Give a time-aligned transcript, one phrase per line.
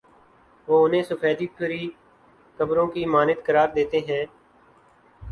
[0.67, 1.89] وہ انہیں سفیدی پھری
[2.59, 4.25] قبروں کی مانند قرار دیتے ہیں۔